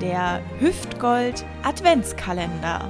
Der 0.00 0.40
Hüftgold 0.60 1.44
Adventskalender. 1.64 2.88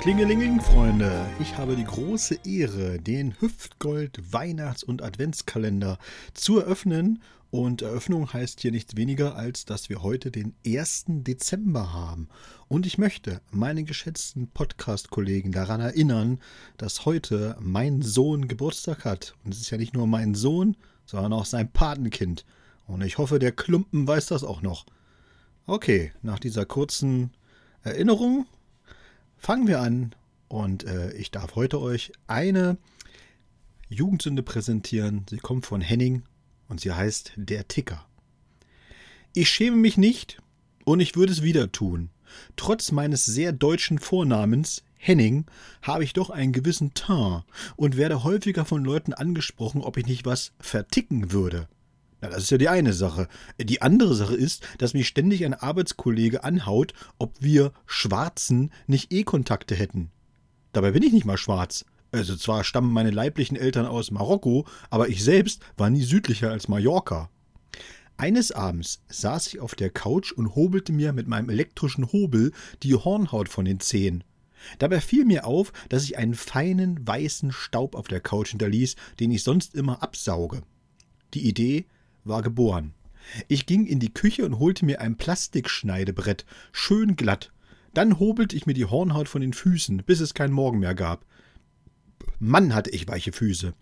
Klingelingeling, 0.00 0.58
Freunde, 0.58 1.26
ich 1.38 1.58
habe 1.58 1.76
die 1.76 1.84
große 1.84 2.38
Ehre, 2.46 2.98
den 2.98 3.38
Hüftgold 3.38 4.32
Weihnachts- 4.32 4.82
und 4.82 5.02
Adventskalender 5.02 5.98
zu 6.32 6.60
eröffnen. 6.60 7.22
Und 7.50 7.82
Eröffnung 7.82 8.32
heißt 8.32 8.62
hier 8.62 8.72
nichts 8.72 8.96
weniger, 8.96 9.36
als 9.36 9.66
dass 9.66 9.90
wir 9.90 10.02
heute 10.02 10.30
den 10.30 10.54
1. 10.66 11.04
Dezember 11.08 11.92
haben. 11.92 12.28
Und 12.68 12.86
ich 12.86 12.96
möchte 12.96 13.42
meine 13.50 13.84
geschätzten 13.84 14.48
Podcast-Kollegen 14.48 15.52
daran 15.52 15.82
erinnern, 15.82 16.40
dass 16.78 17.04
heute 17.04 17.54
mein 17.60 18.00
Sohn 18.00 18.48
Geburtstag 18.48 19.04
hat. 19.04 19.34
Und 19.44 19.52
es 19.52 19.60
ist 19.60 19.68
ja 19.68 19.76
nicht 19.76 19.92
nur 19.92 20.06
mein 20.06 20.34
Sohn, 20.34 20.74
sondern 21.04 21.34
auch 21.34 21.44
sein 21.44 21.70
Patenkind. 21.70 22.46
Und 22.86 23.02
ich 23.02 23.18
hoffe, 23.18 23.38
der 23.38 23.52
Klumpen 23.52 24.08
weiß 24.08 24.28
das 24.28 24.42
auch 24.42 24.62
noch. 24.62 24.86
Okay, 25.70 26.12
nach 26.22 26.38
dieser 26.38 26.64
kurzen 26.64 27.30
Erinnerung 27.82 28.46
fangen 29.36 29.66
wir 29.66 29.80
an 29.82 30.14
und 30.48 30.84
äh, 30.84 31.12
ich 31.12 31.30
darf 31.30 31.56
heute 31.56 31.78
euch 31.78 32.10
eine 32.26 32.78
Jugendsünde 33.90 34.42
präsentieren. 34.42 35.26
Sie 35.28 35.36
kommt 35.36 35.66
von 35.66 35.82
Henning 35.82 36.22
und 36.70 36.80
sie 36.80 36.90
heißt 36.90 37.32
Der 37.36 37.68
Ticker. 37.68 38.06
Ich 39.34 39.50
schäme 39.50 39.76
mich 39.76 39.98
nicht 39.98 40.40
und 40.86 41.00
ich 41.00 41.16
würde 41.16 41.32
es 41.32 41.42
wieder 41.42 41.70
tun. 41.70 42.08
Trotz 42.56 42.90
meines 42.90 43.26
sehr 43.26 43.52
deutschen 43.52 43.98
Vornamens 43.98 44.82
Henning 44.96 45.44
habe 45.82 46.02
ich 46.02 46.14
doch 46.14 46.30
einen 46.30 46.54
gewissen 46.54 46.94
Teint 46.94 47.44
und 47.76 47.98
werde 47.98 48.24
häufiger 48.24 48.64
von 48.64 48.86
Leuten 48.86 49.12
angesprochen, 49.12 49.82
ob 49.82 49.98
ich 49.98 50.06
nicht 50.06 50.24
was 50.24 50.52
verticken 50.60 51.30
würde. 51.30 51.68
Na, 52.20 52.28
das 52.28 52.44
ist 52.44 52.50
ja 52.50 52.58
die 52.58 52.68
eine 52.68 52.92
Sache. 52.92 53.28
Die 53.58 53.80
andere 53.80 54.14
Sache 54.14 54.34
ist, 54.34 54.66
dass 54.78 54.94
mich 54.94 55.06
ständig 55.06 55.44
ein 55.44 55.54
Arbeitskollege 55.54 56.42
anhaut, 56.42 56.92
ob 57.18 57.36
wir 57.40 57.72
Schwarzen 57.86 58.72
nicht 58.86 59.12
E-Kontakte 59.12 59.74
hätten. 59.74 60.10
Dabei 60.72 60.90
bin 60.90 61.02
ich 61.02 61.12
nicht 61.12 61.26
mal 61.26 61.38
schwarz. 61.38 61.84
Also 62.10 62.36
zwar 62.36 62.64
stammen 62.64 62.92
meine 62.92 63.10
leiblichen 63.10 63.56
Eltern 63.56 63.86
aus 63.86 64.10
Marokko, 64.10 64.66
aber 64.90 65.08
ich 65.08 65.22
selbst 65.22 65.62
war 65.76 65.90
nie 65.90 66.02
südlicher 66.02 66.50
als 66.50 66.68
Mallorca. 66.68 67.30
Eines 68.16 68.50
Abends 68.50 69.02
saß 69.08 69.46
ich 69.46 69.60
auf 69.60 69.76
der 69.76 69.90
Couch 69.90 70.32
und 70.32 70.56
hobelte 70.56 70.92
mir 70.92 71.12
mit 71.12 71.28
meinem 71.28 71.50
elektrischen 71.50 72.10
Hobel 72.10 72.52
die 72.82 72.94
Hornhaut 72.96 73.48
von 73.48 73.64
den 73.64 73.78
Zehen. 73.78 74.24
Dabei 74.80 75.00
fiel 75.00 75.24
mir 75.24 75.46
auf, 75.46 75.72
dass 75.88 76.02
ich 76.02 76.18
einen 76.18 76.34
feinen 76.34 77.06
weißen 77.06 77.52
Staub 77.52 77.94
auf 77.94 78.08
der 78.08 78.20
Couch 78.20 78.50
hinterließ, 78.50 78.96
den 79.20 79.30
ich 79.30 79.44
sonst 79.44 79.76
immer 79.76 80.02
absauge. 80.02 80.62
Die 81.34 81.46
Idee 81.46 81.86
war 82.28 82.42
geboren. 82.42 82.94
Ich 83.48 83.66
ging 83.66 83.86
in 83.86 84.00
die 84.00 84.12
Küche 84.12 84.44
und 84.44 84.58
holte 84.58 84.84
mir 84.84 85.00
ein 85.00 85.16
Plastikschneidebrett, 85.16 86.44
schön 86.72 87.16
glatt. 87.16 87.52
Dann 87.94 88.18
hobelte 88.18 88.56
ich 88.56 88.66
mir 88.66 88.74
die 88.74 88.86
Hornhaut 88.86 89.28
von 89.28 89.40
den 89.40 89.52
Füßen, 89.52 90.02
bis 90.04 90.20
es 90.20 90.34
kein 90.34 90.52
Morgen 90.52 90.78
mehr 90.78 90.94
gab. 90.94 91.24
Mann, 92.38 92.74
hatte 92.74 92.90
ich 92.90 93.08
weiche 93.08 93.32
Füße. 93.32 93.74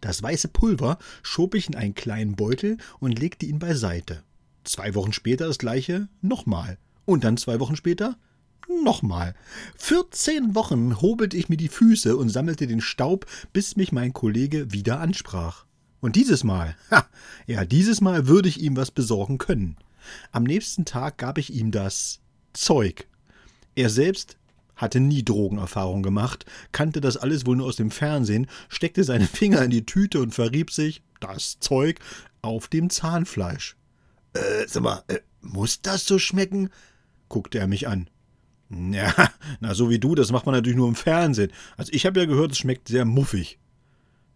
Das 0.00 0.22
weiße 0.22 0.48
Pulver 0.48 0.98
schob 1.22 1.54
ich 1.54 1.68
in 1.68 1.74
einen 1.74 1.94
kleinen 1.94 2.34
Beutel 2.34 2.78
und 2.98 3.18
legte 3.18 3.46
ihn 3.46 3.58
beiseite. 3.58 4.22
Zwei 4.64 4.94
Wochen 4.94 5.12
später 5.12 5.46
das 5.46 5.58
gleiche 5.58 6.08
nochmal. 6.22 6.78
Und 7.04 7.24
dann 7.24 7.36
zwei 7.36 7.60
Wochen 7.60 7.76
später 7.76 8.16
nochmal. 8.82 9.34
14 9.76 10.54
Wochen 10.54 11.00
hobelte 11.00 11.36
ich 11.36 11.48
mir 11.48 11.56
die 11.56 11.68
Füße 11.68 12.16
und 12.16 12.28
sammelte 12.28 12.66
den 12.66 12.80
Staub, 12.80 13.26
bis 13.52 13.76
mich 13.76 13.92
mein 13.92 14.12
Kollege 14.12 14.72
wieder 14.72 15.00
ansprach. 15.00 15.66
Und 16.00 16.16
dieses 16.16 16.44
Mal, 16.44 16.76
ha, 16.90 17.06
ja, 17.46 17.64
dieses 17.64 18.00
Mal 18.00 18.26
würde 18.26 18.48
ich 18.48 18.60
ihm 18.60 18.76
was 18.76 18.90
besorgen 18.90 19.38
können. 19.38 19.76
Am 20.32 20.44
nächsten 20.44 20.84
Tag 20.84 21.18
gab 21.18 21.38
ich 21.38 21.52
ihm 21.52 21.70
das 21.70 22.20
Zeug. 22.52 23.06
Er 23.74 23.90
selbst 23.90 24.36
hatte 24.76 24.98
nie 24.98 25.22
Drogenerfahrung 25.22 26.02
gemacht, 26.02 26.46
kannte 26.72 27.02
das 27.02 27.18
alles 27.18 27.44
wohl 27.44 27.56
nur 27.56 27.66
aus 27.66 27.76
dem 27.76 27.90
Fernsehen, 27.90 28.46
steckte 28.68 29.04
seine 29.04 29.26
Finger 29.26 29.62
in 29.62 29.70
die 29.70 29.84
Tüte 29.84 30.20
und 30.20 30.34
verrieb 30.34 30.70
sich, 30.70 31.02
das 31.20 31.60
Zeug, 31.60 32.00
auf 32.40 32.68
dem 32.68 32.88
Zahnfleisch. 32.88 33.76
Äh, 34.32 34.66
sag 34.66 34.82
mal, 34.82 35.04
äh, 35.08 35.18
muss 35.42 35.82
das 35.82 36.06
so 36.06 36.18
schmecken? 36.18 36.70
guckte 37.28 37.58
er 37.58 37.66
mich 37.66 37.86
an. 37.86 38.08
Ja, 38.70 39.12
na, 39.60 39.74
so 39.74 39.90
wie 39.90 39.98
du, 39.98 40.14
das 40.14 40.32
macht 40.32 40.46
man 40.46 40.54
natürlich 40.54 40.76
nur 40.76 40.88
im 40.88 40.94
Fernsehen. 40.94 41.52
Also 41.76 41.92
ich 41.92 42.06
habe 42.06 42.20
ja 42.20 42.26
gehört, 42.26 42.52
es 42.52 42.58
schmeckt 42.58 42.88
sehr 42.88 43.04
muffig. 43.04 43.58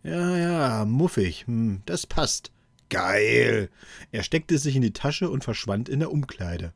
Ja, 0.04 0.36
ja, 0.36 0.84
muffig. 0.84 1.46
Hm, 1.46 1.80
das 1.86 2.06
passt. 2.06 2.52
Geil. 2.90 3.70
Er 4.12 4.22
steckte 4.22 4.58
sich 4.58 4.76
in 4.76 4.82
die 4.82 4.92
Tasche 4.92 5.30
und 5.30 5.42
verschwand 5.42 5.88
in 5.88 5.98
der 5.98 6.12
Umkleide. 6.12 6.74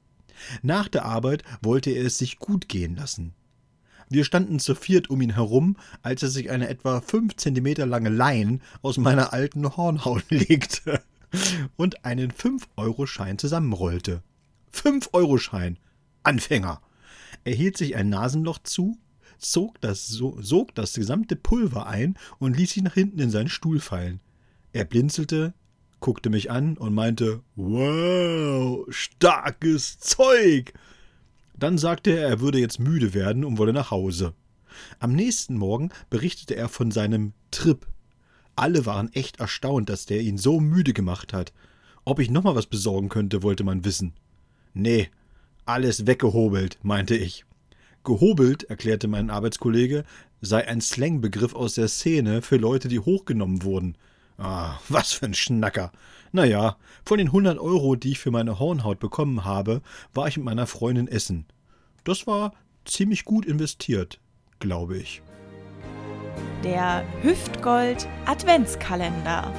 Nach 0.63 0.89
der 0.89 1.05
Arbeit 1.05 1.45
wollte 1.63 1.91
er 1.91 2.07
es 2.07 2.17
sich 2.17 2.39
gut 2.39 2.69
gehen 2.69 2.97
lassen. 2.97 3.35
Wir 4.09 4.25
standen 4.25 4.59
zu 4.59 4.75
viert 4.75 5.11
um 5.11 5.21
ihn 5.21 5.35
herum, 5.35 5.77
als 6.01 6.23
er 6.23 6.31
sich 6.31 6.51
eine 6.51 6.69
etwa 6.69 7.03
fünf 7.03 7.37
Zentimeter 7.37 7.85
lange 7.85 8.09
Lein 8.09 8.63
aus 8.81 8.97
meiner 8.97 9.35
alten 9.35 9.77
Hornhaut 9.77 10.25
legte 10.31 11.03
und 11.77 12.07
einen 12.07 12.31
Fünf-Euro-Schein 12.31 13.37
zusammenrollte. 13.37 14.23
Fünf-Euro-Schein. 14.73 15.79
Anfänger. 16.23 16.81
Er 17.45 17.55
hielt 17.55 17.77
sich 17.77 17.95
ein 17.95 18.09
Nasenloch 18.09 18.59
zu, 18.63 18.97
zog 19.39 19.81
das, 19.81 20.07
sog 20.09 20.75
das 20.75 20.95
gesamte 20.95 21.37
Pulver 21.37 21.87
ein 21.87 22.17
und 22.39 22.57
ließ 22.57 22.73
sich 22.73 22.83
nach 22.83 22.95
hinten 22.95 23.21
in 23.21 23.31
seinen 23.31 23.49
Stuhl 23.49 23.81
fallen. 23.81 24.21
Er 24.73 24.85
blinzelte, 24.85 25.55
guckte 26.01 26.31
mich 26.31 26.51
an 26.51 26.77
und 26.77 26.95
meinte, 26.95 27.41
wow, 27.57 28.87
starkes 28.89 29.99
Zeug. 29.99 30.73
Dann 31.57 31.79
sagte 31.79 32.11
er, 32.17 32.29
er 32.29 32.41
würde 32.41 32.59
jetzt 32.59 32.79
müde 32.79 33.15
werden 33.15 33.45
und 33.45 33.59
wolle 33.59 33.73
nach 33.73 33.91
Hause. 33.91 34.35
Am 35.01 35.13
nächsten 35.13 35.57
Morgen 35.57 35.91
berichtete 36.11 36.55
er 36.55 36.69
von 36.69 36.91
seinem 36.91 37.33
Trip. 37.51 37.87
Alle 38.55 38.87
waren 38.87 39.13
echt 39.13 39.41
erstaunt, 39.41 39.89
dass 39.89 40.07
der 40.07 40.21
ihn 40.21 40.39
so 40.39 40.61
müde 40.61 40.93
gemacht 40.93 41.33
hat. 41.33 41.53
Ob 42.05 42.21
ich 42.21 42.31
nochmal 42.31 42.55
was 42.55 42.67
besorgen 42.67 43.09
könnte, 43.09 43.43
wollte 43.43 43.65
man 43.65 43.85
wissen. 43.85 44.15
Nee, 44.75 45.11
alles 45.65 46.07
weggehobelt, 46.07 46.79
meinte 46.83 47.17
ich. 47.17 47.45
Gehobelt, 48.05 48.65
erklärte 48.65 49.09
mein 49.09 49.31
Arbeitskollege, 49.31 50.05
sei 50.41 50.67
ein 50.67 50.81
Slangbegriff 50.81 51.55
aus 51.55 51.75
der 51.75 51.89
Szene 51.89 52.43
für 52.43 52.57
Leute, 52.57 52.89
die 52.89 53.01
hochgenommen 53.01 53.63
wurden. 53.63 53.97
Ah, 54.39 54.79
was 54.89 55.13
für 55.13 55.27
ein 55.27 55.35
Schnacker. 55.35 55.91
Naja, 56.33 56.77
von 57.05 57.19
den 57.19 57.29
100 57.29 57.59
Euro, 57.59 57.97
die 57.97 58.13
ich 58.13 58.19
für 58.19 58.31
meine 58.31 58.59
Hornhaut 58.59 59.01
bekommen 59.01 59.45
habe, 59.45 59.83
war 60.15 60.29
ich 60.29 60.37
mit 60.37 60.45
meiner 60.47 60.67
Freundin 60.67 61.09
essen. 61.09 61.47
Das 62.05 62.27
war 62.27 62.53
ziemlich 62.85 63.25
gut 63.25 63.47
investiert, 63.47 64.21
glaube 64.61 64.99
ich. 64.99 65.23
Der 66.63 67.05
Hüftgold 67.23 68.09
Adventskalender. 68.27 69.53